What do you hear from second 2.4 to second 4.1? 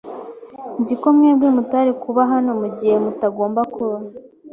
mugihe mutagomba kuba.